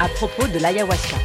[0.00, 1.18] à propos de l'ayahuasca.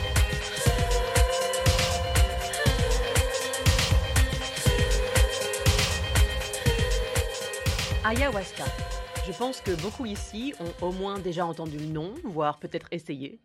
[8.04, 8.66] Ayahuasca.
[9.26, 13.40] Je pense que beaucoup ici ont au moins déjà entendu le nom, voire peut-être essayé.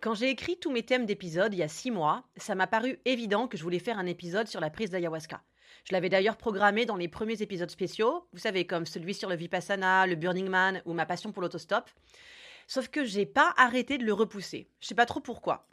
[0.00, 2.98] Quand j'ai écrit tous mes thèmes d'épisodes il y a six mois, ça m'a paru
[3.04, 5.42] évident que je voulais faire un épisode sur la prise d'ayahuasca.
[5.84, 9.36] Je l'avais d'ailleurs programmé dans les premiers épisodes spéciaux, vous savez, comme celui sur le
[9.36, 11.88] Vipassana, le Burning Man ou ma passion pour l'autostop.
[12.66, 14.70] Sauf que j'ai pas arrêté de le repousser.
[14.80, 15.68] Je sais pas trop pourquoi.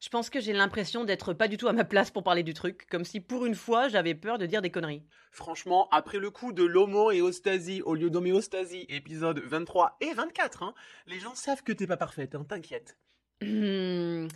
[0.00, 2.54] Je pense que j'ai l'impression d'être pas du tout à ma place pour parler du
[2.54, 5.02] truc, comme si pour une fois j'avais peur de dire des conneries.
[5.32, 10.74] Franchement, après le coup de l'homo-éostasie au lieu d'homéostasie, épisode 23 et 24, hein,
[11.08, 12.96] les gens savent que t'es pas parfaite, hein, t'inquiète.
[13.42, 14.28] Hmm,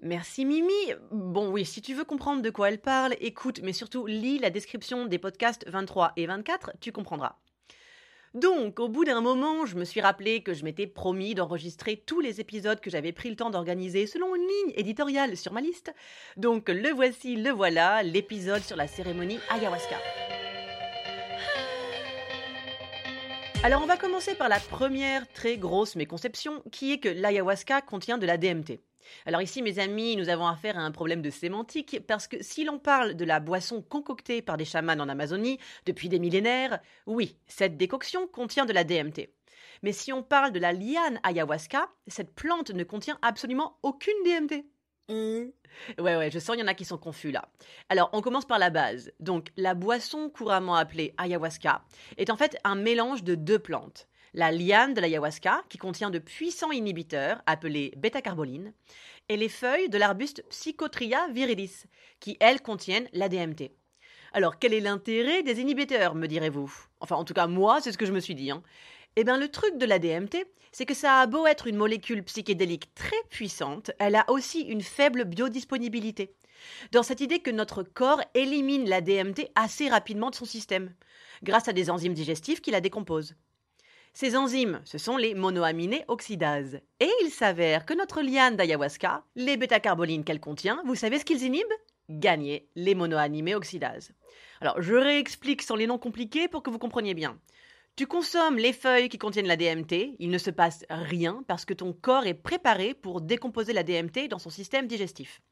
[0.00, 0.92] Merci Mimi.
[1.10, 4.50] Bon oui, si tu veux comprendre de quoi elle parle, écoute, mais surtout lis la
[4.50, 7.36] description des podcasts 23 et 24, tu comprendras.
[8.36, 12.20] Donc, au bout d'un moment, je me suis rappelé que je m'étais promis d'enregistrer tous
[12.20, 15.94] les épisodes que j'avais pris le temps d'organiser selon une ligne éditoriale sur ma liste.
[16.36, 19.96] Donc, le voici, le voilà, l'épisode sur la cérémonie ayahuasca.
[23.62, 28.18] Alors, on va commencer par la première très grosse méconception, qui est que l'ayahuasca contient
[28.18, 28.80] de la DMT.
[29.24, 32.64] Alors ici, mes amis, nous avons affaire à un problème de sémantique, parce que si
[32.64, 37.36] l'on parle de la boisson concoctée par des chamans en Amazonie depuis des millénaires, oui,
[37.46, 39.30] cette décoction contient de la DMT.
[39.82, 44.64] Mais si on parle de la liane ayahuasca, cette plante ne contient absolument aucune DMT.
[45.98, 47.48] Ouais, ouais, je sens, il y en a qui sont confus là.
[47.88, 49.12] Alors, on commence par la base.
[49.20, 51.84] Donc, la boisson couramment appelée ayahuasca
[52.16, 54.08] est en fait un mélange de deux plantes.
[54.38, 58.74] La liane de l'ayahuasca, qui contient de puissants inhibiteurs appelés bêta-carboline,
[59.30, 61.84] et les feuilles de l'arbuste Psychotria virilis,
[62.20, 63.70] qui elles contiennent la DMT.
[64.34, 66.70] Alors, quel est l'intérêt des inhibiteurs, me direz-vous?
[67.00, 68.50] Enfin, en tout cas, moi, c'est ce que je me suis dit.
[68.50, 68.62] Hein.
[69.16, 72.22] Eh bien, le truc de la DMT, c'est que ça a beau être une molécule
[72.22, 76.34] psychédélique très puissante, elle a aussi une faible biodisponibilité.
[76.92, 80.92] Dans cette idée que notre corps élimine la DMT assez rapidement de son système,
[81.42, 83.34] grâce à des enzymes digestifs qui la décomposent.
[84.18, 86.80] Ces enzymes, ce sont les monoaminés oxydases.
[87.00, 91.42] Et il s'avère que notre liane d'ayahuasca, les bêta-carbolines qu'elle contient, vous savez ce qu'ils
[91.42, 91.66] inhibent?
[92.08, 94.12] Gagner les monoaminés oxydases.
[94.62, 97.38] Alors, je réexplique sans les noms compliqués pour que vous compreniez bien.
[97.94, 101.74] Tu consommes les feuilles qui contiennent la DMT, il ne se passe rien parce que
[101.74, 105.42] ton corps est préparé pour décomposer la DMT dans son système digestif.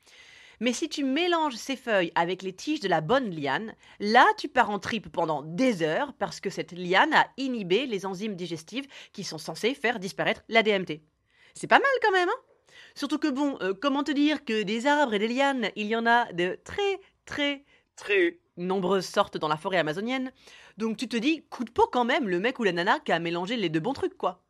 [0.60, 4.48] Mais si tu mélanges ces feuilles avec les tiges de la bonne liane, là tu
[4.48, 8.86] pars en tripe pendant des heures parce que cette liane a inhibé les enzymes digestives
[9.12, 11.02] qui sont censées faire disparaître la DMT.
[11.54, 12.40] C'est pas mal quand même, hein?
[12.94, 15.96] Surtout que bon, euh, comment te dire que des arbres et des lianes, il y
[15.96, 17.64] en a de très très
[17.96, 18.40] Très.
[18.56, 20.32] nombreuses sortes dans la forêt amazonienne?
[20.78, 23.12] Donc tu te dis, coup de peau quand même, le mec ou la nana qui
[23.12, 24.43] a mélangé les deux bons trucs, quoi.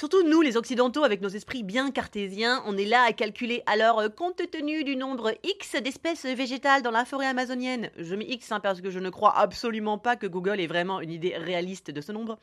[0.00, 3.62] Surtout nous, les occidentaux, avec nos esprits bien cartésiens, on est là à calculer.
[3.66, 8.24] Alors, euh, compte tenu du nombre X d'espèces végétales dans la forêt amazonienne, je mets
[8.24, 11.36] X hein, parce que je ne crois absolument pas que Google ait vraiment une idée
[11.36, 12.38] réaliste de ce nombre,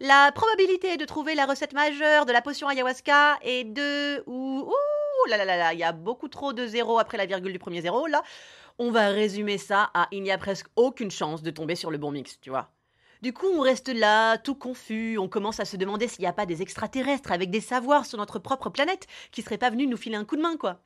[0.00, 4.24] la probabilité de trouver la recette majeure de la potion ayahuasca est de...
[4.26, 7.26] Ouh, ouh là là là là, il y a beaucoup trop de zéros après la
[7.26, 8.24] virgule du premier zéro, là.
[8.80, 11.98] On va résumer ça à il n'y a presque aucune chance de tomber sur le
[11.98, 12.68] bon mix, tu vois.
[13.22, 16.32] Du coup, on reste là, tout confus, on commence à se demander s'il n'y a
[16.32, 19.96] pas des extraterrestres avec des savoirs sur notre propre planète qui seraient pas venus nous
[19.96, 20.82] filer un coup de main, quoi.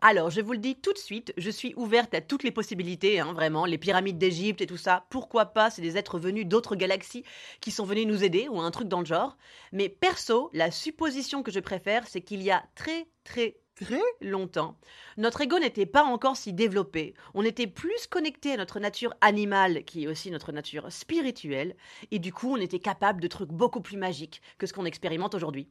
[0.00, 3.18] Alors, je vous le dis tout de suite, je suis ouverte à toutes les possibilités,
[3.18, 6.76] hein, vraiment, les pyramides d'Égypte et tout ça, pourquoi pas, c'est des êtres venus d'autres
[6.76, 7.24] galaxies
[7.60, 9.36] qui sont venus nous aider, ou un truc dans le genre.
[9.72, 14.76] Mais perso, la supposition que je préfère, c'est qu'il y a très, très, Très longtemps,
[15.18, 17.14] notre ego n'était pas encore si développé.
[17.34, 21.76] On était plus connecté à notre nature animale, qui est aussi notre nature spirituelle,
[22.10, 25.34] et du coup, on était capable de trucs beaucoup plus magiques que ce qu'on expérimente
[25.36, 25.68] aujourd'hui.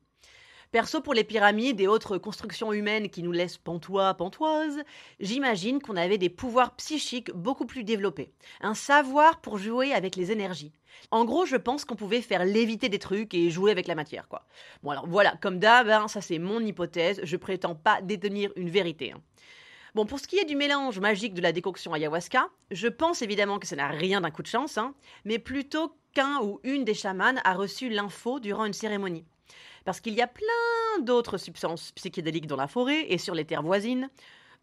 [0.72, 4.84] Perso, pour les pyramides et autres constructions humaines qui nous laissent pantois, pantoises,
[5.22, 8.34] j'imagine qu'on avait des pouvoirs psychiques beaucoup plus développés.
[8.60, 10.74] Un savoir pour jouer avec les énergies.
[11.10, 14.28] En gros, je pense qu'on pouvait faire léviter des trucs et jouer avec la matière,
[14.28, 14.46] quoi.
[14.84, 18.70] Bon, alors voilà, comme d'hab, hein, ça c'est mon hypothèse, je prétends pas détenir une
[18.70, 19.14] vérité.
[19.14, 19.22] hein.
[19.96, 23.58] Bon, pour ce qui est du mélange magique de la décoction ayahuasca, je pense évidemment
[23.58, 24.94] que ça n'a rien d'un coup de chance, hein,
[25.24, 29.26] mais plutôt qu'un ou une des chamans a reçu l'info durant une cérémonie.
[29.88, 33.64] Parce qu'il y a plein d'autres substances psychédéliques dans la forêt et sur les terres
[33.64, 34.10] voisines.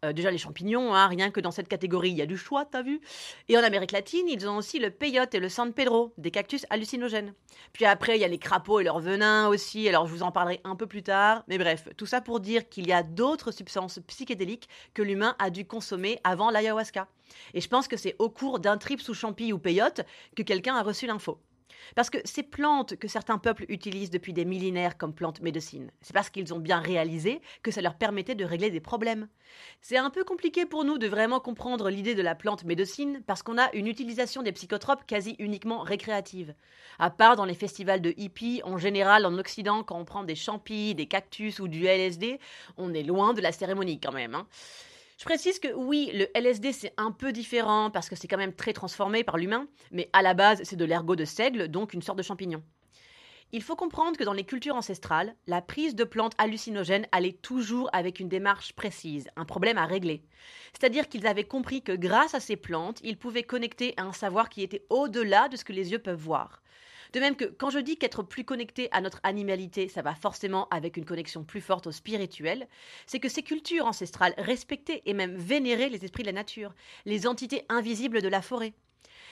[0.05, 2.63] Euh, déjà les champignons, hein, rien que dans cette catégorie, il y a du choix,
[2.63, 3.01] t'as vu
[3.49, 6.67] Et en Amérique latine, ils ont aussi le peyote et le San Pedro, des cactus
[6.69, 7.33] hallucinogènes.
[7.73, 10.31] Puis après, il y a les crapauds et leur venin aussi, alors je vous en
[10.31, 11.43] parlerai un peu plus tard.
[11.47, 15.49] Mais bref, tout ça pour dire qu'il y a d'autres substances psychédéliques que l'humain a
[15.49, 17.07] dû consommer avant l'ayahuasca.
[17.55, 20.01] Et je pense que c'est au cours d'un trip sous champi ou peyote
[20.35, 21.39] que quelqu'un a reçu l'info.
[21.95, 26.13] Parce que ces plantes que certains peuples utilisent depuis des millénaires comme plantes médecines, c'est
[26.13, 29.27] parce qu'ils ont bien réalisé que ça leur permettait de régler des problèmes.
[29.81, 33.43] C'est un peu compliqué pour nous de vraiment comprendre l'idée de la plante médecine parce
[33.43, 36.55] qu'on a une utilisation des psychotropes quasi uniquement récréative.
[36.99, 40.35] À part dans les festivals de hippies, en général en Occident, quand on prend des
[40.35, 42.39] champis, des cactus ou du LSD,
[42.77, 44.35] on est loin de la cérémonie quand même.
[44.35, 44.47] hein.
[45.17, 48.53] Je précise que oui, le LSD c'est un peu différent parce que c'est quand même
[48.53, 52.01] très transformé par l'humain, mais à la base c'est de l'ergot de seigle, donc une
[52.01, 52.61] sorte de champignon.
[53.53, 57.89] Il faut comprendre que dans les cultures ancestrales, la prise de plantes hallucinogènes allait toujours
[57.93, 60.25] avec une démarche précise, un problème à régler.
[60.73, 64.49] C'est-à-dire qu'ils avaient compris que grâce à ces plantes, ils pouvaient connecter à un savoir
[64.49, 66.61] qui était au-delà de ce que les yeux peuvent voir.
[67.15, 70.67] De même que quand je dis qu'être plus connecté à notre animalité, ça va forcément
[70.67, 72.67] avec une connexion plus forte au spirituel,
[73.05, 76.75] c'est que ces cultures ancestrales respectaient et même vénéraient les esprits de la nature,
[77.05, 78.73] les entités invisibles de la forêt.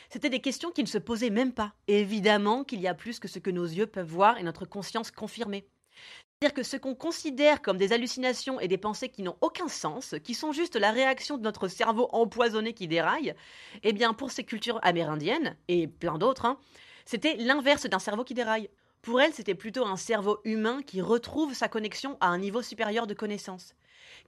[0.10, 1.74] C'était des questions qui ne se posaient même pas.
[1.90, 5.12] Évidemment qu'il y a plus que ce que nos yeux peuvent voir et notre conscience
[5.12, 5.68] confirmer.
[6.40, 10.16] C'est-à-dire que ce qu'on considère comme des hallucinations et des pensées qui n'ont aucun sens,
[10.24, 13.36] qui sont juste la réaction de notre cerveau empoisonné qui déraille,
[13.84, 16.58] eh bien pour ces cultures amérindiennes, et plein d'autres, hein,
[17.06, 18.70] c'était l'inverse d'un cerveau qui déraille.
[19.02, 23.06] Pour elles, c'était plutôt un cerveau humain qui retrouve sa connexion à un niveau supérieur
[23.06, 23.76] de connaissance.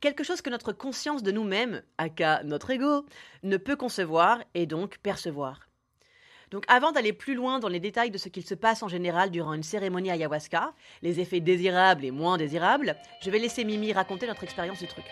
[0.02, 3.06] Quelque chose que notre conscience de nous-mêmes, aka notre ego,
[3.44, 5.70] ne peut concevoir et donc percevoir.
[6.52, 9.32] Donc avant d'aller plus loin dans les détails de ce qu'il se passe en général
[9.32, 14.28] durant une cérémonie ayahuasca, les effets désirables et moins désirables, je vais laisser Mimi raconter
[14.28, 15.06] notre expérience du truc.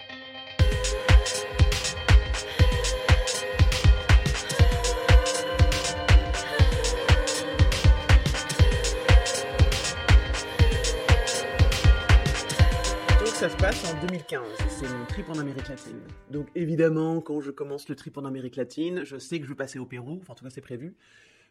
[14.13, 15.99] 2015, c'est mon trip en Amérique latine.
[16.29, 19.55] Donc évidemment, quand je commence le trip en Amérique latine, je sais que je vais
[19.55, 20.95] passer au Pérou, enfin en tout cas c'est prévu.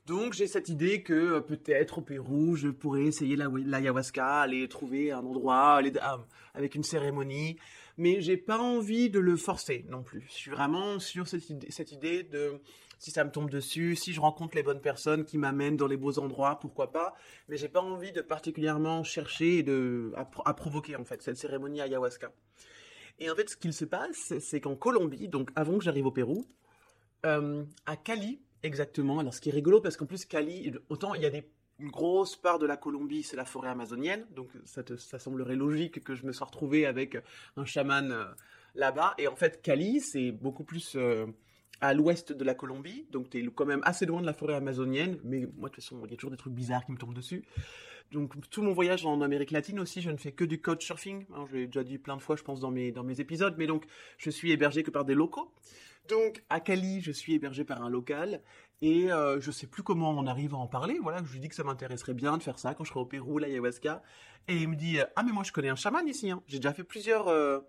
[0.06, 4.68] Donc j'ai cette idée que euh, peut-être au Pérou, je pourrais essayer la- l'ayahuasca, aller
[4.68, 5.92] trouver un endroit, aller
[6.54, 7.56] avec une cérémonie,
[7.96, 10.24] mais j'ai pas envie de le forcer non plus.
[10.28, 12.60] Je suis vraiment sur cette idée de
[13.02, 15.96] si ça me tombe dessus, si je rencontre les bonnes personnes qui m'amènent dans les
[15.96, 17.16] beaux endroits, pourquoi pas.
[17.48, 21.20] Mais j'ai pas envie de particulièrement chercher et de à, pro- à provoquer en fait
[21.20, 22.30] cette cérémonie ayahuasca.
[23.18, 26.12] Et en fait, ce qu'il se passe, c'est qu'en Colombie, donc avant que j'arrive au
[26.12, 26.46] Pérou,
[27.26, 29.18] euh, à Cali exactement.
[29.18, 31.30] Alors ce qui est rigolo parce qu'en plus Cali, autant il y a
[31.80, 36.14] une grosse part de la Colombie, c'est la forêt amazonienne, donc ça semblerait logique que
[36.14, 37.18] je me sois retrouvé avec
[37.56, 38.26] un chaman euh,
[38.76, 39.14] là-bas.
[39.18, 41.26] Et en fait, Cali, c'est beaucoup plus euh,
[41.80, 44.54] à l'ouest de la Colombie, donc tu es quand même assez loin de la forêt
[44.54, 46.98] amazonienne, mais moi, de toute façon, il y a toujours des trucs bizarres qui me
[46.98, 47.44] tombent dessus.
[48.12, 51.24] Donc, tout mon voyage en Amérique latine aussi, je ne fais que du couchsurfing.
[51.34, 53.54] Hein, je l'ai déjà dit plein de fois, je pense, dans mes, dans mes épisodes,
[53.56, 53.86] mais donc,
[54.18, 55.50] je suis hébergé que par des locaux.
[56.08, 58.42] Donc, à Cali, je suis hébergé par un local,
[58.82, 60.98] et euh, je sais plus comment on arrive à en parler.
[61.00, 63.06] Voilà, je lui dis que ça m'intéresserait bien de faire ça quand je serai au
[63.06, 64.02] Pérou, l'ayahuasca.
[64.46, 66.42] Et il me dit, ah, mais moi, je connais un chaman ici, hein.
[66.46, 67.60] J'ai déjà fait plusieurs, euh,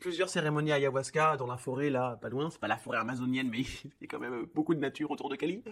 [0.00, 2.50] plusieurs cérémonies ayahuasca dans la forêt, là, pas loin.
[2.50, 5.28] C'est pas la forêt amazonienne, mais il y a quand même beaucoup de nature autour
[5.28, 5.62] de Cali.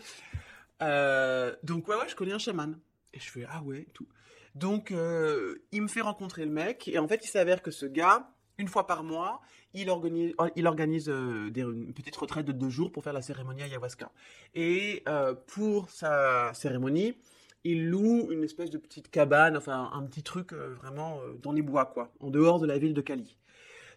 [0.83, 2.79] Euh, donc, ouais, ouais, je connais un chaman.
[3.13, 4.07] Et je fais, ah ouais, tout.
[4.55, 7.87] Donc, euh, il me fait rencontrer le mec, et en fait, il s'avère que ce
[7.87, 9.41] gars, une fois par mois,
[9.75, 13.23] il organise, il organise euh, des- une petite retraite de deux jours pour faire la
[13.23, 14.11] cérémonie ayahuasca.
[14.55, 17.15] Et euh, pour sa cérémonie,
[17.65, 21.53] il loue une espèce de petite cabane, enfin un petit truc euh, vraiment euh, dans
[21.53, 23.37] les bois, quoi, en dehors de la ville de Cali.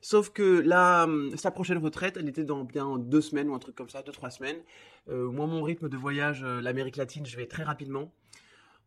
[0.01, 3.59] Sauf que là, hum, sa prochaine retraite, elle était dans bien deux semaines ou un
[3.59, 4.57] truc comme ça, deux, trois semaines.
[5.09, 8.11] Euh, moi, mon rythme de voyage, euh, l'Amérique latine, je vais très rapidement.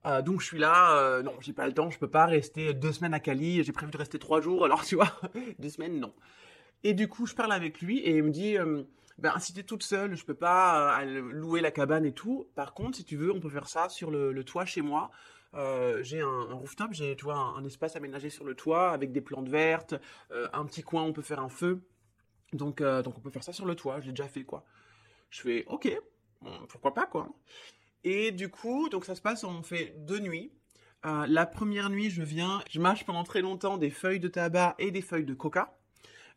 [0.07, 2.93] Euh, donc je suis là, non, j'ai pas le temps, je peux pas rester deux
[2.93, 5.11] semaines à Cali, j'ai prévu de rester trois jours, alors tu vois,
[5.59, 6.13] deux semaines, non.
[6.83, 8.83] Et du coup, je parle avec lui et il me dit, euh,
[9.17, 12.49] ben si t'es toute seule, je peux pas louer la cabane et tout.
[12.55, 15.11] Par contre, si tu veux, on peut faire ça sur le toit chez moi.
[15.55, 19.21] Euh, j'ai un, rooftop, j'ai tu vois un, espace aménagé sur le toit avec des
[19.21, 19.95] plantes vertes,
[20.33, 21.83] euh, un petit coin où on peut faire un feu.
[22.53, 24.01] Donc euh, donc on peut faire ça sur le toit.
[24.01, 24.65] Je l'ai déjà fait quoi.
[25.31, 25.91] Je fais ok,
[26.69, 27.29] pourquoi pas quoi.
[28.03, 30.53] Et du coup donc ça se passe, on fait deux nuits.
[31.29, 34.91] La première nuit, je viens, je mâche pendant très longtemps des feuilles de tabac et
[34.91, 35.77] des feuilles de coca.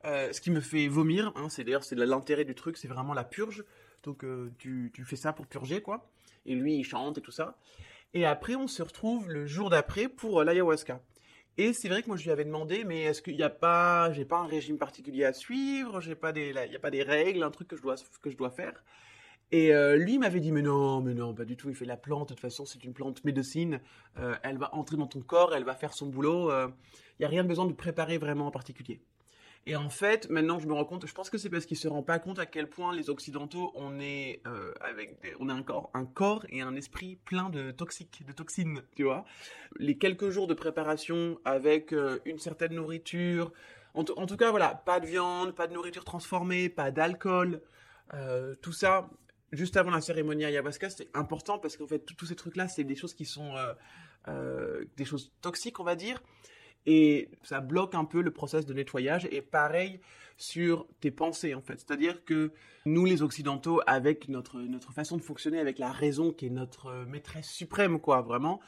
[0.04, 3.24] Ce qui me fait vomir, hein, c'est d'ailleurs c'est l'intérêt du truc, c'est vraiment la
[3.24, 3.64] purge.
[4.04, 4.26] Donc
[4.58, 6.10] tu, tu fais ça pour purger quoi.
[6.46, 7.58] Et lui il chante et tout ça.
[8.14, 11.02] Et après on se retrouve le jour d'après pour euh, l'ayahuasca.
[11.58, 14.12] Et c'est vrai que moi je lui avais demandé, mais est-ce qu'il n'y a pas,
[14.12, 17.04] j'ai pas un régime particulier à suivre, j'ai pas des, il y a pas des
[17.04, 18.84] règles, un truc que je dois que je dois faire?
[19.52, 21.70] Et euh, lui m'avait dit mais non, mais non, pas du tout.
[21.70, 22.30] Il fait la plante.
[22.30, 23.80] De toute façon, c'est une plante médecine.
[24.20, 26.52] Euh, elle va entrer dans ton corps, elle va faire son boulot.
[26.52, 29.02] Il n'y a rien besoin de préparer vraiment en particulier.
[29.70, 31.06] Et en fait, maintenant, je me rends compte.
[31.06, 33.74] Je pense que c'est parce qu'il se rend pas compte à quel point les occidentaux,
[33.76, 37.72] on est euh, avec, on a un corps, un corps et un esprit plein de
[37.72, 39.26] toxiques, de toxines, tu vois.
[39.76, 43.52] Les quelques jours de préparation avec euh, une certaine nourriture.
[43.94, 47.62] En, tout cas, voilà, pas de viande, pas de nourriture transformée, pas d'alcool.
[48.14, 49.10] Euh, tout ça,
[49.52, 52.96] juste avant la cérémonie ayahuasca, c'est important parce qu'en fait, tous ces trucs-là, c'est des
[52.96, 53.54] choses qui sont
[54.96, 56.22] des choses toxiques, on va dire.
[56.86, 59.28] Et ça bloque un peu le process de nettoyage.
[59.32, 60.00] Et pareil
[60.38, 61.80] sur tes pensées, en fait.
[61.80, 62.52] C'est-à-dire que
[62.86, 67.06] nous, les Occidentaux, avec notre, notre façon de fonctionner, avec la raison qui est notre
[67.06, 68.62] maîtresse suprême, quoi, vraiment,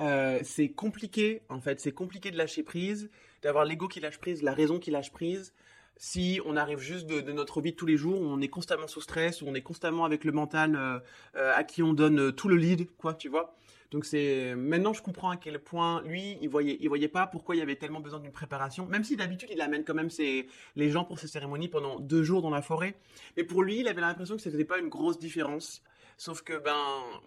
[0.00, 1.80] euh, c'est compliqué, en fait.
[1.80, 3.10] C'est compliqué de lâcher prise,
[3.42, 5.52] d'avoir l'ego qui lâche prise, la raison qui lâche prise
[5.96, 8.86] si on arrive juste de, notre vie de tous les jours, où on est constamment
[8.86, 10.98] sous stress, où on est constamment avec le mental euh,
[11.36, 13.56] euh, à qui on donne euh, tout le lead, quoi, tu vois.
[13.90, 17.54] Donc c'est maintenant je comprends à quel point lui il voyait il voyait pas pourquoi
[17.54, 20.48] il y avait tellement besoin d'une préparation même si d'habitude il amène quand même ses
[20.74, 22.96] les gens pour ces cérémonies pendant deux jours dans la forêt.
[23.36, 25.82] Mais pour lui il avait l'impression que c'était pas une grosse différence.
[26.18, 26.76] Sauf que ben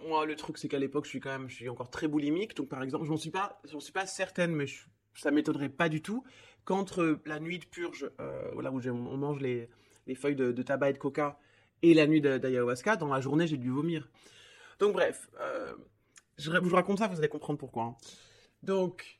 [0.07, 2.55] moi le truc c'est qu'à l'époque je suis quand même je suis encore très boulimique.
[2.55, 4.83] Donc par exemple je m'en suis pas j'en suis pas certaine mais je,
[5.15, 6.23] ça m'étonnerait pas du tout
[6.65, 9.69] qu'entre la nuit de purge, euh, voilà où on mange les,
[10.07, 11.39] les feuilles de, de, tabac et de coca,
[11.81, 14.09] et la nuit d'ayahuasca, dans la journée j'ai dû vomir.
[14.79, 15.73] Donc bref, euh,
[16.39, 17.83] je, vous raconte ça, vous allez comprendre pourquoi.
[17.83, 17.95] Hein.
[18.63, 19.19] Donc,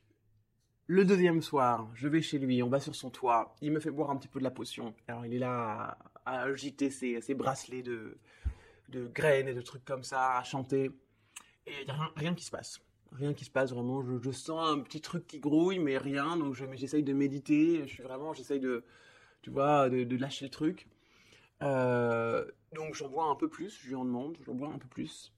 [0.86, 3.90] le deuxième soir, je vais chez lui, on va sur son toit, il me fait
[3.90, 4.94] boire un petit peu de la potion.
[5.06, 8.18] Alors il est là à, à agiter ses, bracelets de,
[8.92, 10.90] graines et de trucs comme ça, à chanter,
[11.66, 12.80] et il n'y a rien, rien qui se passe
[13.12, 14.02] rien qui se passe vraiment.
[14.02, 16.36] Je, sens un petit truc qui grouille, mais rien.
[16.36, 17.82] Donc j'essaye de méditer.
[17.86, 18.84] Je suis vraiment, j'essaye de,
[19.42, 20.88] tu vois, de, lâcher le truc.
[21.62, 23.78] Euh, donc j'en bois un peu plus.
[23.82, 25.32] Je lui en demande, j'en bois un peu plus.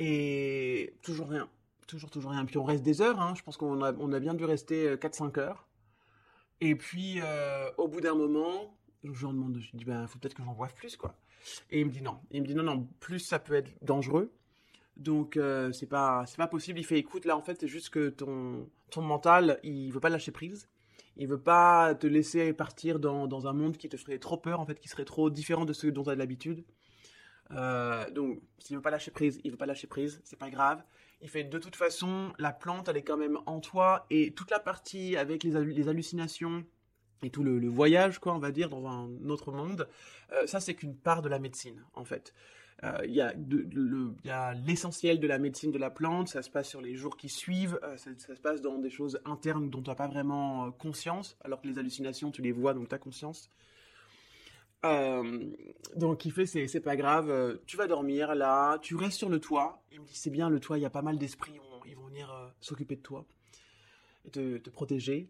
[0.00, 1.48] Et toujours rien.
[1.86, 2.44] Toujours, toujours rien.
[2.46, 3.20] Puis on reste des heures.
[3.20, 3.34] Hein.
[3.36, 5.68] Je pense qu'on a, on a bien dû rester 4-5 heures.
[6.60, 10.34] Et puis euh, au bout d'un moment, je lui demande, je dis, ben, faut peut-être
[10.34, 11.14] que j'en boive plus, quoi.
[11.70, 12.18] Et il me dit non.
[12.30, 14.32] Il me dit non, non, plus ça peut être dangereux.
[14.96, 16.78] Donc euh, c'est pas c'est pas possible.
[16.78, 20.10] Il fait écoute là en fait c'est juste que ton ton mental il veut pas
[20.10, 20.68] lâcher prise.
[21.16, 24.60] Il veut pas te laisser partir dans, dans un monde qui te ferait trop peur
[24.60, 26.64] en fait, qui serait trop différent de ce dont tu as l'habitude.
[27.52, 30.82] Euh, donc s'il veut pas lâcher prise, il veut pas lâcher prise, c'est pas grave.
[31.20, 34.50] Il fait de toute façon la plante elle est quand même en toi et toute
[34.50, 36.64] la partie avec les, hallucinations
[37.22, 39.88] et tout le, voyage quoi on va dire dans un autre monde,
[40.32, 42.32] euh, ça c'est qu'une part de la médecine en fait.
[42.82, 46.80] Euh, il y a l'essentiel de la médecine de la plante, ça se passe sur
[46.80, 49.96] les jours qui suivent, ça, ça, se passe dans des choses internes dont tu n'as
[49.96, 53.50] pas vraiment conscience, alors que les hallucinations, tu les vois, donc tu as conscience.
[54.84, 55.50] Euh,
[55.96, 59.82] donc il fait, c'est pas grave, tu vas dormir là, tu restes sur le toit.
[59.92, 61.52] Il me dit, c'est bien, le toit, il y a pas mal d'esprits,
[61.86, 63.26] ils vont venir s'occuper de toi
[64.24, 65.28] et te, te protéger.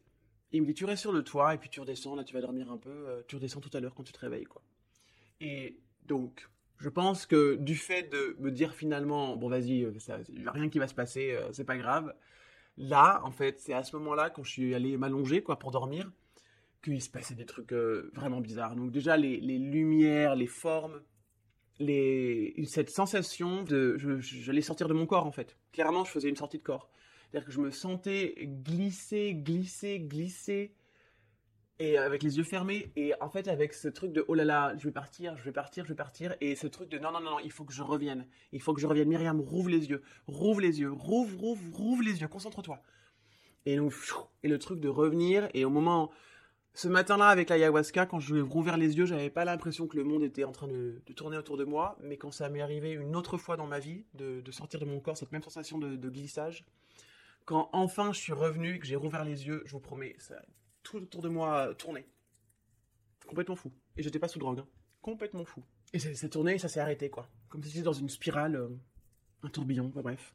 [0.53, 2.41] Il me dit, tu restes sur le toit et puis tu redescends, là tu vas
[2.41, 4.63] dormir un peu, tu redescends tout à l'heure quand tu te réveilles, quoi.
[5.41, 6.49] Et donc,
[6.81, 9.87] je pense que du fait de me dire finalement, bon vas-y,
[10.31, 12.15] il a rien qui va se passer, euh, c'est pas grave.
[12.79, 16.11] Là, en fait, c'est à ce moment-là, quand je suis allé m'allonger quoi pour dormir,
[16.83, 18.77] qu'il se passait des trucs euh, vraiment bizarres.
[18.77, 21.01] Donc déjà, les, lumières, les formes,
[21.79, 23.97] cette sensation de...
[24.21, 25.57] J'allais sortir de mon corps, en fait.
[25.73, 26.91] Clairement, je faisais une sortie de corps.
[27.31, 30.75] C'est-à-dire que je me sentais glisser, glisser, glisser
[31.81, 34.75] et avec les yeux fermés et en fait avec ce truc de oh là là
[34.77, 37.21] je vais partir je vais partir je vais partir et ce truc de non non
[37.21, 39.89] non, non il faut que je revienne il faut que je revienne Myriam rouvre les
[39.89, 42.83] yeux rouvre les yeux rouvre rouvre rouvre les yeux concentre-toi
[43.65, 43.95] et donc
[44.43, 46.11] et le truc de revenir et au moment
[46.75, 50.05] ce matin-là avec l'ayahuasca quand je vais rouvert les yeux j'avais pas l'impression que le
[50.05, 53.17] monde était en train de, tourner autour de moi mais quand ça m'est arrivé une
[53.17, 56.65] autre fois dans ma vie de, sortir de mon corps cette même sensation de, glissage
[57.45, 60.37] quand enfin je suis revenu et que j'ai rouvert les yeux je vous promets ça
[60.83, 62.07] tout autour de moi tournait.
[63.27, 63.73] Complètement fou.
[63.97, 64.61] Et j'étais pas sous drogue.
[64.61, 64.67] Hein.
[65.03, 65.63] Complètement fou.
[65.93, 67.29] Et ça s'est tourné et ça s'est arrêté, quoi.
[67.49, 68.69] Comme si j'étais dans une spirale, euh,
[69.43, 70.35] un tourbillon, enfin bref.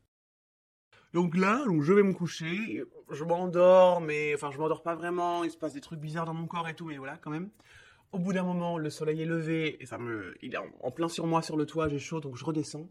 [1.15, 5.49] Donc là, je vais me coucher, je m'endors, mais enfin je m'endors pas vraiment, il
[5.49, 7.51] se passe des trucs bizarres dans mon corps et tout, mais voilà quand même.
[8.11, 11.07] Au bout d'un moment, le soleil est levé et ça me, il est en, plein
[11.07, 12.89] sur moi sur le toit, j'ai chaud, donc je redescends.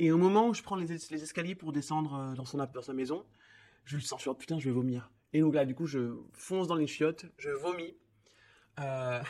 [0.00, 2.92] Et au moment où je prends les, escaliers pour descendre euh, dans, son, dans sa
[2.92, 3.24] maison,
[3.84, 5.12] je le sens, je oh, putain, je vais vomir.
[5.32, 7.94] Et donc là, du coup, je fonce dans les chiottes, je vomis.
[8.80, 9.22] Euh,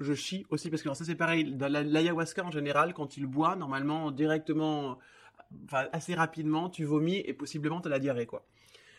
[0.00, 1.56] je chie aussi parce que ça c'est pareil.
[1.58, 4.98] L'ayahuasca en général, quand il boit, normalement directement,
[5.92, 8.46] assez rapidement, tu vomis et possiblement tu as la diarrhée quoi.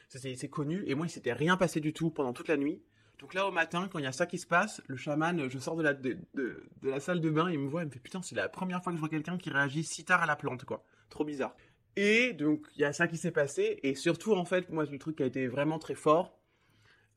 [0.09, 2.81] C'est connu et moi il s'était rien passé du tout pendant toute la nuit.
[3.19, 5.57] Donc là au matin, quand il y a ça qui se passe, le chaman, je
[5.57, 7.99] sors de la, de, de, la salle de bain, il me voit, il me fait
[7.99, 10.35] putain c'est la première fois que je vois quelqu'un qui réagit si tard à la
[10.35, 10.85] plante quoi.
[11.09, 11.55] Trop bizarre.
[11.95, 14.99] Et donc il y a ça qui s'est passé et surtout en fait moi le
[14.99, 16.39] truc qui a été vraiment très fort,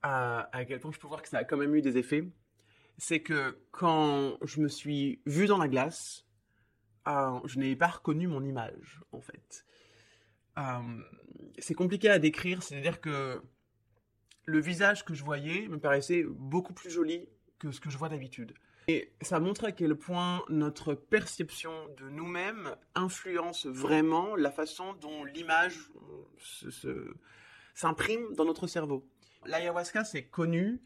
[0.02, 2.24] à, à quel point je peux voir que ça a quand même eu des effets
[3.00, 6.26] c'est que quand je me suis vu dans la glace,
[7.44, 9.64] je n'ai pas reconnu mon image, en fait.
[10.58, 11.02] Euh,
[11.58, 13.40] c'est compliqué à décrire, c'est-à-dire que
[14.46, 18.08] le visage que je voyais me paraissait beaucoup plus joli que ce que je vois
[18.08, 18.54] d'habitude.
[18.88, 25.24] Et ça montre à quel point notre perception de nous-mêmes influence vraiment la façon dont
[25.24, 25.76] l'image
[27.74, 29.06] s'imprime dans notre cerveau.
[29.46, 30.80] L'ayahuasca, c'est connu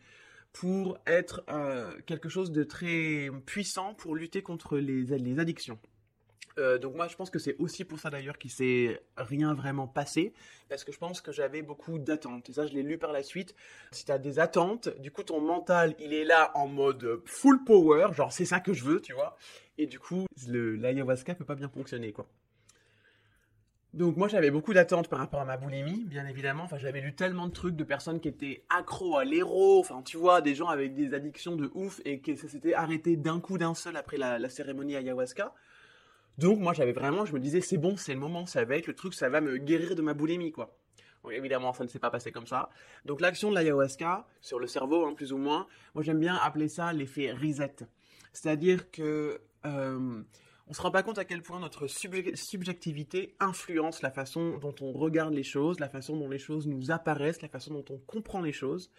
[0.52, 5.78] pour être euh, quelque chose de très puissant pour lutter contre les addictions.
[6.58, 9.86] Euh, donc moi je pense que c'est aussi pour ça d'ailleurs qu'il s'est rien vraiment
[9.86, 10.32] passé.
[10.68, 12.50] Parce que je pense que j'avais beaucoup d'attentes.
[12.50, 13.54] Et ça je l'ai lu par la suite.
[13.92, 17.64] Si tu as des attentes du coup ton mental il est là en mode full
[17.64, 18.08] power.
[18.12, 19.36] Genre c'est ça que je veux tu vois.
[19.78, 22.28] Et du coup l'ayahuasca peut pas bien fonctionner quoi.
[23.94, 26.64] Donc moi j'avais beaucoup d'attentes par rapport à ma boulimie, bien évidemment.
[26.64, 30.16] Enfin j'avais lu tellement de trucs de personnes qui étaient accros à l'héros, enfin tu
[30.16, 33.56] vois, des gens avec des addictions de ouf et que ça s'était arrêté d'un coup
[33.56, 35.54] d'un seul après la, cérémonie ayahuasca.
[36.38, 38.86] Donc moi j'avais vraiment, je me disais c'est bon, c'est le moment, ça va être
[38.86, 40.76] le truc, ça va me guérir de ma boulimie quoi.
[41.30, 42.70] Évidemment ça ne s'est pas passé comme ça.
[43.04, 46.68] Donc l'action de l'ayahuasca sur le cerveau, hein, plus ou moins, moi j'aime bien appeler
[46.68, 47.76] ça l'effet reset.
[48.32, 50.22] C'est-à-dire que euh,
[50.66, 54.92] on se rend pas compte à quel point notre subjectivité influence la façon dont on
[54.92, 58.40] regarde les choses, la façon dont les choses nous apparaissent, la façon dont on comprend
[58.40, 58.90] les choses.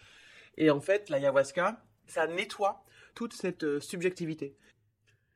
[0.58, 2.84] Et en fait, l'ayahuasca, ça nettoie
[3.16, 4.56] toute cette euh, subjectivité.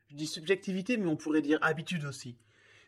[0.09, 2.35] Je dis subjectivité, mais on pourrait dire habitude aussi.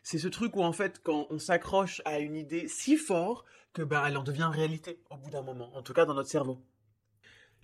[0.02, 3.82] C'est ce truc où en fait, quand on s'accroche à une idée si fort que
[3.82, 6.60] ben elle en devient réalité au bout d'un moment, en tout cas dans notre cerveau.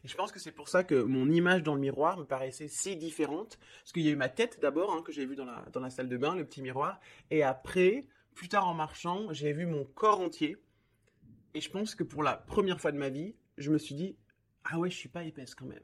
[0.05, 2.68] Et je pense que c'est pour ça que mon image dans le miroir me paraissait
[2.68, 3.59] si différente.
[3.81, 5.81] Parce qu'il y a eu ma tête d'abord, hein, que j'ai vue dans la, dans
[5.81, 7.01] la salle de bain, le petit miroir.
[7.31, 10.57] Et après, plus tard en marchant, j'ai vu mon corps entier.
[11.55, 14.16] Et je pense que pour la première fois de ma vie, je me suis dit,
[14.64, 15.83] ah ouais, je suis pas épaisse quand même.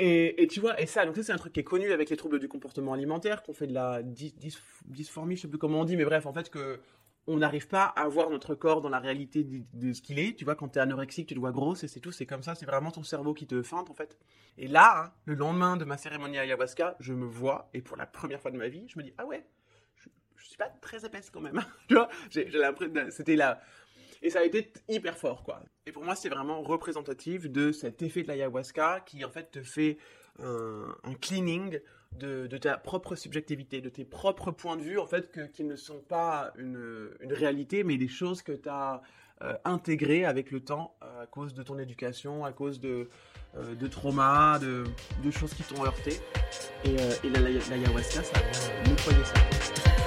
[0.00, 2.16] Et, tu vois, et ça, donc ça c'est un truc qui est connu avec les
[2.16, 5.96] troubles du comportement alimentaire, qu'on fait de la dysphorie, je sais plus comment on dit,
[5.96, 6.78] mais bref, en fait que
[7.26, 10.34] on n'arrive pas à voir notre corps dans la réalité de, ce qu'il est.
[10.34, 12.10] Tu vois, quand tu es anorexique, tu te vois grosse et c'est tout.
[12.10, 14.16] C'est comme ça, c'est vraiment ton cerveau qui te feinte en fait.
[14.56, 18.06] Et là, hein, le lendemain de ma cérémonie ayahuasca, je me vois et pour la
[18.06, 19.44] première fois de ma vie, je me dis ah ouais,
[19.96, 21.60] je, je suis pas très épaisse quand même.
[21.88, 23.60] tu vois, j'ai l'impression, c'était là.
[24.22, 25.62] Et ça a été hyper fort, quoi.
[25.86, 29.62] Et pour moi, c'est vraiment représentatif de cet effet de l'ayahuasca qui, en fait, te
[29.62, 29.98] fait
[30.40, 31.80] un, cleaning
[32.18, 35.76] de, ta propre subjectivité, de tes propres points de vue, en fait, que, qui ne
[35.76, 39.02] sont pas une, réalité, mais des choses que tu as
[39.42, 43.08] euh, intégrées avec le temps à cause de ton éducation, à cause de,
[43.56, 44.84] euh, de traumas, de,
[45.30, 46.20] choses qui t'ont heurté.
[46.84, 49.97] Et, euh, et l'ayahuasca, ça vient nettoyer ça.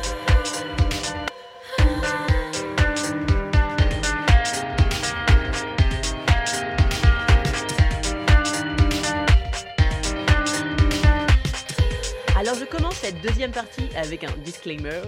[13.11, 15.01] Cette deuxième partie avec un disclaimer.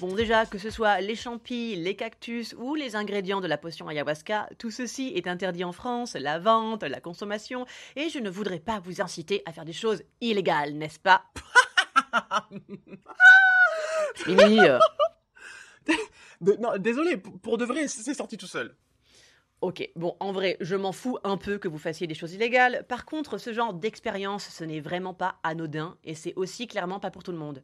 [0.00, 3.88] Bon, déjà, que ce soit les champis, les cactus ou les ingrédients de la potion
[3.88, 8.58] ayahuasca, tout ceci est interdit en France, la vente, la consommation, et je ne voudrais
[8.58, 11.24] pas vous inciter à faire des choses illégales, n'est-ce pas?
[14.26, 14.78] Mimi euh.
[16.58, 18.74] non, désolé, pour de vrai, c'est sorti tout seul.
[19.62, 22.84] Ok, bon, en vrai, je m'en fous un peu que vous fassiez des choses illégales.
[22.88, 27.12] Par contre, ce genre d'expérience, ce n'est vraiment pas anodin et c'est aussi clairement pas
[27.12, 27.62] pour tout le monde.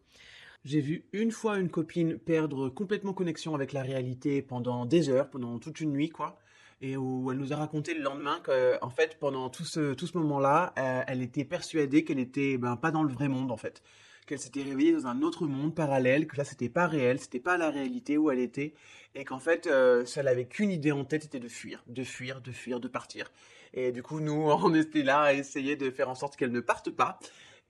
[0.65, 5.29] J'ai vu une fois une copine perdre complètement connexion avec la réalité pendant des heures,
[5.29, 6.39] pendant toute une nuit, quoi.
[6.81, 10.17] Et où elle nous a raconté le lendemain qu'en fait, pendant tout ce, tout ce
[10.19, 13.83] moment-là, euh, elle était persuadée qu'elle était ben, pas dans le vrai monde, en fait
[14.29, 17.57] qu'elle s'était réveillée dans un autre monde parallèle, que là c'était pas réel, c'était pas
[17.57, 18.75] la réalité où elle était,
[19.15, 22.41] et qu'en fait, euh, ça n'avait qu'une idée en tête, c'était de fuir, de fuir,
[22.41, 23.33] de fuir, de partir.
[23.75, 26.61] Et du coup, nous, on était là à essayer de faire en sorte qu'elle ne
[26.61, 27.19] parte pas.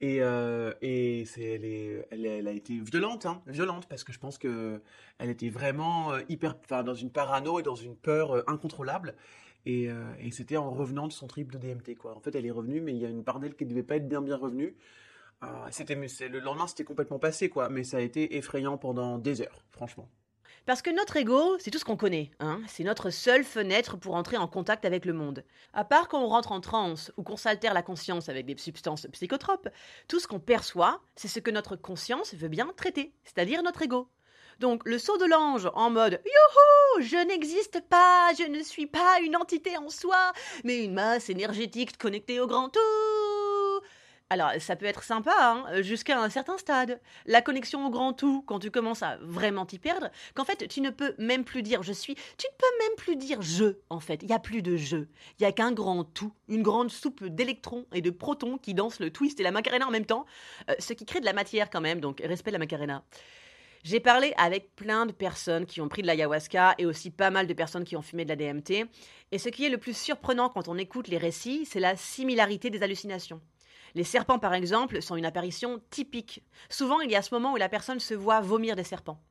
[0.01, 4.19] Et, euh, et c'est, elle, est, elle, a été violente, hein, violente, parce que je
[4.19, 4.81] pense que
[5.17, 9.15] elle était vraiment euh, hyper, enfin, dans une parano et dans une peur euh, incontrôlable.
[9.65, 12.15] Et, et c'était en revenant de son trip de DMT, quoi.
[12.15, 13.97] En fait, elle est revenue, mais il y a une part d'elle qui devait pas
[13.97, 14.73] être bien bien revenue.
[15.43, 17.69] Euh, c'était, le lendemain, c'était complètement passé, quoi.
[17.69, 20.09] Mais ça a été effrayant pendant des heures, franchement.
[20.65, 22.31] Parce que notre ego, c'est tout ce qu'on connaît.
[22.39, 25.43] Hein c'est notre seule fenêtre pour entrer en contact avec le monde.
[25.73, 29.07] À part quand on rentre en transe ou qu'on s'altère la conscience avec des substances
[29.11, 29.69] psychotropes,
[30.07, 34.09] tout ce qu'on perçoit, c'est ce que notre conscience veut bien traiter, c'est-à-dire notre ego.
[34.59, 39.21] Donc le saut de l'ange en mode Youhou, je n'existe pas, je ne suis pas
[39.23, 40.33] une entité en soi,
[40.65, 43.38] mais une masse énergétique connectée au grand tout.
[44.31, 47.01] Alors, ça peut être sympa, hein, jusqu'à un certain stade.
[47.25, 50.81] La connexion au grand tout, quand tu commences à vraiment t'y perdre, qu'en fait, tu
[50.81, 53.99] ne peux même plus dire je suis, tu ne peux même plus dire je, en
[53.99, 54.21] fait.
[54.21, 54.97] Il n'y a plus de je.
[54.97, 58.99] Il n'y a qu'un grand tout, une grande soupe d'électrons et de protons qui dansent
[58.99, 60.27] le twist et la macarena en même temps,
[60.69, 63.03] euh, ce qui crée de la matière quand même, donc respect de la macarena.
[63.83, 67.47] J'ai parlé avec plein de personnes qui ont pris de l'ayahuasca et aussi pas mal
[67.47, 68.85] de personnes qui ont fumé de la DMT.
[69.31, 72.69] Et ce qui est le plus surprenant quand on écoute les récits, c'est la similarité
[72.69, 73.41] des hallucinations.
[73.95, 76.43] Les serpents, par exemple, sont une apparition typique.
[76.69, 79.21] Souvent, il y a ce moment où la personne se voit vomir des serpents.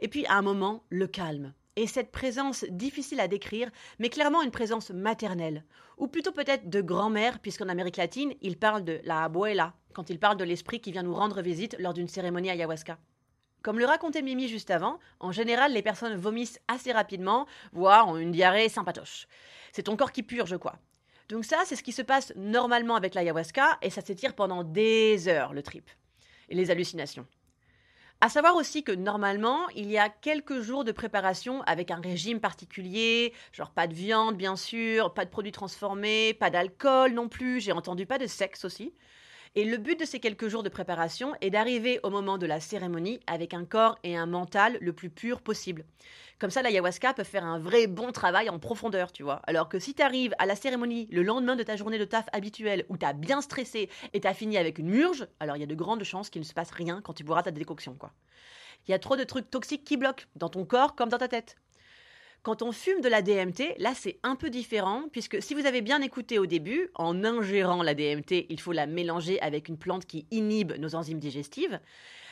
[0.00, 1.54] Et puis, à un moment, le calme.
[1.76, 5.64] Et cette présence difficile à décrire, mais clairement une présence maternelle,
[5.98, 10.20] ou plutôt peut-être de grand-mère, puisqu'en Amérique latine, il parle de la abuela, quand il
[10.20, 12.98] parle de l'esprit qui vient nous rendre visite lors d'une cérémonie ayahuasca.
[13.62, 18.18] Comme le racontait Mimi juste avant, en général, les personnes vomissent assez rapidement, voire ont
[18.18, 19.26] une diarrhée sympatoche.
[19.72, 20.76] C'est ton corps qui purge, quoi.
[21.28, 25.28] Donc ça, c'est ce qui se passe normalement avec l'ayahuasca, et ça s'étire pendant des
[25.28, 25.90] heures, le trip.
[26.48, 27.26] Et les hallucinations.
[28.20, 32.40] À savoir aussi que normalement, il y a quelques jours de préparation avec un régime
[32.40, 37.60] particulier, genre pas de viande bien sûr, pas de produits transformés, pas d'alcool non plus,
[37.60, 38.94] j'ai entendu pas de sexe aussi.
[39.56, 42.58] Et le but de ces quelques jours de préparation est d'arriver au moment de la
[42.58, 45.84] cérémonie avec un corps et un mental le plus pur possible.
[46.40, 49.42] Comme ça, l'ayahuasca peut faire un vrai bon travail en profondeur, tu vois.
[49.46, 52.26] Alors que si tu arrives à la cérémonie le lendemain de ta journée de taf
[52.32, 55.60] habituelle où tu as bien stressé et tu as fini avec une murge, alors il
[55.60, 57.94] y a de grandes chances qu'il ne se passe rien quand tu boiras ta décoction,
[57.94, 58.12] quoi.
[58.88, 61.28] Il y a trop de trucs toxiques qui bloquent, dans ton corps comme dans ta
[61.28, 61.56] tête.
[62.44, 65.80] Quand on fume de la DMT, là c'est un peu différent, puisque si vous avez
[65.80, 70.04] bien écouté au début, en ingérant la DMT, il faut la mélanger avec une plante
[70.04, 71.80] qui inhibe nos enzymes digestives.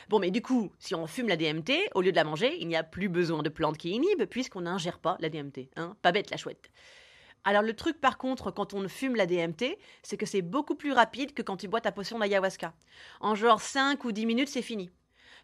[0.09, 2.67] Bon, mais du coup, si on fume la DMT, au lieu de la manger, il
[2.67, 5.71] n'y a plus besoin de plantes qui inhibent, puisqu'on n'ingère pas la DMT.
[5.77, 6.69] Hein pas bête la chouette.
[7.43, 10.91] Alors le truc par contre, quand on fume la DMT, c'est que c'est beaucoup plus
[10.91, 12.75] rapide que quand tu bois ta potion d'ayahuasca.
[13.19, 14.91] En genre 5 ou 10 minutes, c'est fini.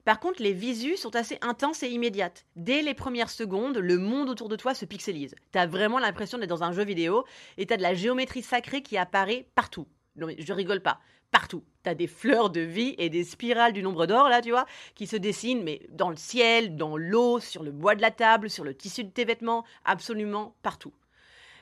[0.09, 2.47] Par contre, les visus sont assez intenses et immédiates.
[2.55, 5.35] Dès les premières secondes, le monde autour de toi se pixelise.
[5.51, 7.25] T'as vraiment l'impression d'être dans un jeu vidéo
[7.59, 9.85] et t'as de la géométrie sacrée qui apparaît partout.
[10.15, 11.63] Non mais je rigole pas, partout.
[11.83, 15.05] T'as des fleurs de vie et des spirales du nombre d'or là, tu vois, qui
[15.05, 18.63] se dessinent mais dans le ciel, dans l'eau, sur le bois de la table, sur
[18.63, 20.91] le tissu de tes vêtements, absolument partout.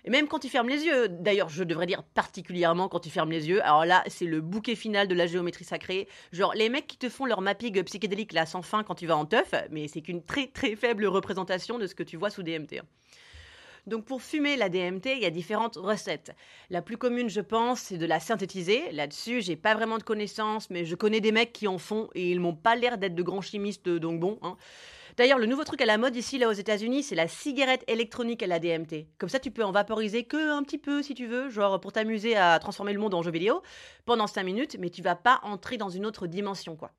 [0.07, 3.29] Et même quand tu fermes les yeux, d'ailleurs je devrais dire particulièrement quand tu fermes
[3.29, 6.07] les yeux, alors là c'est le bouquet final de la géométrie sacrée.
[6.31, 9.17] Genre les mecs qui te font leur mapping psychédélique là sans fin quand tu vas
[9.17, 12.41] en teuf, mais c'est qu'une très très faible représentation de ce que tu vois sous
[12.41, 12.83] DMT.
[13.85, 16.33] Donc pour fumer la DMT, il y a différentes recettes.
[16.69, 18.89] La plus commune, je pense, c'est de la synthétiser.
[18.93, 22.31] Là-dessus, j'ai pas vraiment de connaissances, mais je connais des mecs qui en font et
[22.31, 24.39] ils m'ont pas l'air d'être de grands chimistes, donc bon.
[24.41, 24.55] Hein.
[25.17, 28.43] D'ailleurs, le nouveau truc à la mode ici, là aux États-Unis, c'est la cigarette électronique
[28.43, 29.07] à la DMT.
[29.17, 31.91] Comme ça, tu peux en vaporiser que un petit peu si tu veux, genre pour
[31.91, 33.63] t'amuser à transformer le monde en jeu vidéo
[34.05, 36.91] pendant 5 minutes, mais tu vas pas entrer dans une autre dimension, quoi.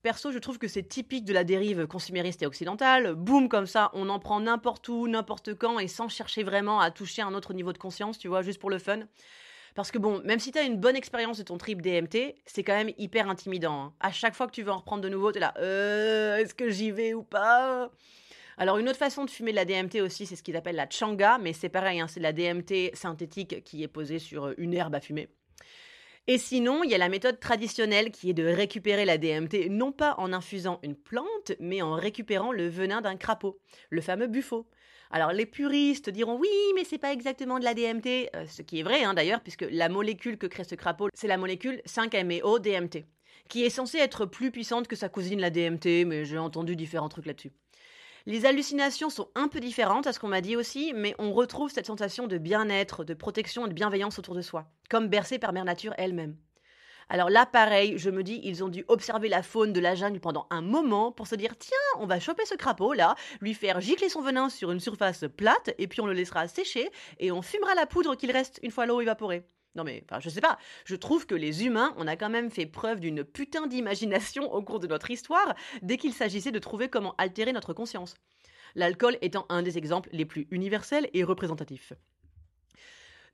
[0.00, 3.14] Perso, je trouve que c'est typique de la dérive consumériste et occidentale.
[3.14, 6.90] Boum, comme ça, on en prend n'importe où, n'importe quand, et sans chercher vraiment à
[6.90, 9.00] toucher un autre niveau de conscience, tu vois, juste pour le fun.
[9.76, 12.74] Parce que bon, même si t'as une bonne expérience de ton trip DMT, c'est quand
[12.74, 13.74] même hyper intimidant.
[13.74, 13.92] Hein.
[14.00, 16.70] À chaque fois que tu veux en reprendre de nouveau, t'es là, euh, est-ce que
[16.70, 17.90] j'y vais ou pas?
[18.56, 20.88] Alors une autre façon de fumer de la DMT aussi, c'est ce qu'ils appellent la
[20.88, 24.72] changa, mais c'est pareil, hein, c'est de la DMT synthétique qui est posée sur une
[24.72, 25.28] herbe à fumer.
[26.26, 29.92] Et sinon, il y a la méthode traditionnelle qui est de récupérer la DMT, non
[29.92, 33.60] pas en infusant une plante, mais en récupérant le venin d'un crapaud,
[33.90, 34.66] le fameux buffo.
[35.10, 38.80] Alors les puristes diront oui, mais c'est pas exactement de la DMT, euh, ce qui
[38.80, 43.04] est vrai hein, d'ailleurs, puisque la molécule que crée ce crapaud, c'est la molécule 5-MeO-DMT,
[43.48, 47.08] qui est censée être plus puissante que sa cousine la DMT, mais j'ai entendu différents
[47.08, 47.52] trucs là-dessus.
[48.28, 51.70] Les hallucinations sont un peu différentes à ce qu'on m'a dit aussi, mais on retrouve
[51.70, 55.52] cette sensation de bien-être, de protection et de bienveillance autour de soi, comme bercée par
[55.52, 56.36] Mère Nature elle-même.
[57.08, 60.18] Alors là, pareil, je me dis, ils ont dû observer la faune de la jungle
[60.18, 63.80] pendant un moment pour se dire, tiens, on va choper ce crapaud là, lui faire
[63.80, 66.90] gicler son venin sur une surface plate, et puis on le laissera sécher,
[67.20, 69.44] et on fumera la poudre qu'il reste une fois l'eau évaporée.
[69.76, 72.50] Non mais, enfin, je sais pas, je trouve que les humains, on a quand même
[72.50, 76.88] fait preuve d'une putain d'imagination au cours de notre histoire dès qu'il s'agissait de trouver
[76.88, 78.14] comment altérer notre conscience.
[78.74, 81.92] L'alcool étant un des exemples les plus universels et représentatifs.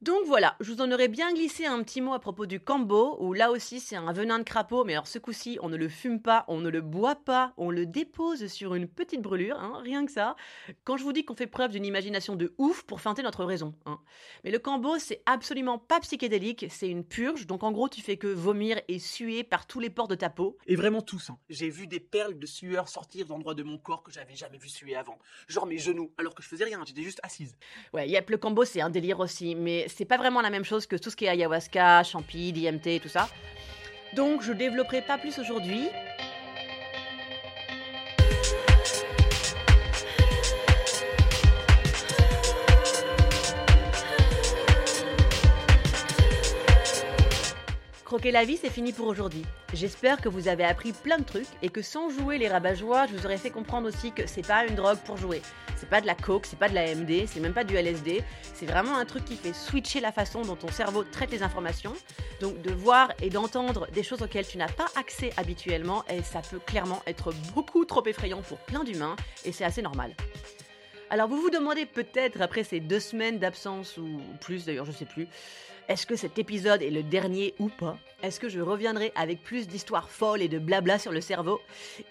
[0.03, 3.17] Donc voilà, je vous en aurais bien glissé un petit mot à propos du cambo,
[3.21, 5.89] où là aussi c'est un venin de crapaud, mais alors ce coup-ci on ne le
[5.89, 9.81] fume pas, on ne le boit pas, on le dépose sur une petite brûlure, hein,
[9.85, 10.35] rien que ça.
[10.83, 13.77] Quand je vous dis qu'on fait preuve d'une imagination de ouf pour feinter notre raison.
[13.87, 14.01] Hein.
[14.43, 18.17] Mais le cambo c'est absolument pas psychédélique, c'est une purge, donc en gros tu fais
[18.17, 20.59] que vomir et suer par tous les pores de ta peau.
[20.67, 21.39] Et vraiment tous, hein.
[21.49, 24.69] j'ai vu des perles de sueur sortir d'endroits de mon corps que j'avais jamais vu
[24.69, 25.21] suer avant.
[25.47, 27.57] Genre mes genoux, alors que je faisais rien, j'étais juste assise.
[27.93, 30.87] Ouais, yep, le cambo c'est un délire aussi, mais c'est pas vraiment la même chose
[30.87, 33.29] que tout ce qui est ayahuasca, champi, DMT, tout ça.
[34.15, 35.89] Donc je développerai pas plus aujourd'hui.
[48.13, 49.41] Croquer la vie, c'est fini pour aujourd'hui.
[49.73, 52.85] J'espère que vous avez appris plein de trucs et que sans jouer les rabat je
[52.85, 55.41] vous aurais fait comprendre aussi que c'est pas une drogue pour jouer.
[55.77, 58.23] C'est pas de la coke, c'est pas de la MD, c'est même pas du LSD.
[58.53, 61.95] C'est vraiment un truc qui fait switcher la façon dont ton cerveau traite les informations.
[62.43, 66.43] Donc de voir et d'entendre des choses auxquelles tu n'as pas accès habituellement, et ça
[66.43, 70.15] peut clairement être beaucoup trop effrayant pour plein d'humains et c'est assez normal.
[71.09, 75.07] Alors vous vous demandez peut-être après ces deux semaines d'absence ou plus d'ailleurs, je sais
[75.07, 75.29] plus.
[75.89, 77.99] Est-ce que cet épisode est le dernier ou pas?
[78.23, 81.61] Est-ce que je reviendrai avec plus d'histoires folles et de blabla sur le cerveau?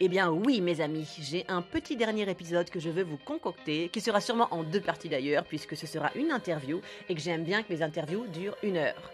[0.02, 3.88] Eh bien oui mes amis, j'ai un petit dernier épisode que je veux vous concocter,
[3.88, 7.46] qui sera sûrement en deux parties d'ailleurs, puisque ce sera une interview, et que j'aime
[7.46, 9.12] bien que mes interviews durent une heure.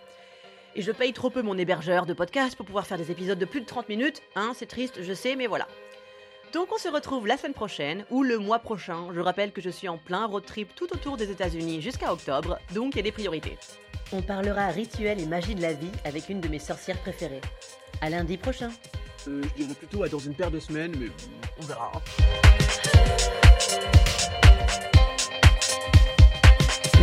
[0.75, 3.45] Et je paye trop peu mon hébergeur de podcast pour pouvoir faire des épisodes de
[3.45, 5.67] plus de 30 minutes, hein, c'est triste, je sais, mais voilà.
[6.51, 9.09] Donc on se retrouve la semaine prochaine ou le mois prochain.
[9.13, 12.57] Je rappelle que je suis en plein road trip tout autour des États-Unis jusqu'à octobre,
[12.73, 13.57] donc il y a des priorités.
[14.13, 17.41] On parlera rituel et magie de la vie avec une de mes sorcières préférées.
[17.99, 18.69] À lundi prochain.
[19.27, 21.07] Euh, je dirais plutôt à dans une paire de semaines, mais
[21.61, 21.91] on verra.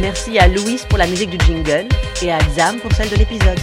[0.00, 1.88] Merci à Louise pour la musique du jingle
[2.22, 3.60] et à Zam pour celle de l'épisode.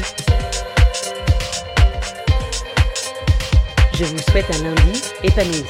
[3.94, 5.66] Je vous souhaite un lundi épanoui.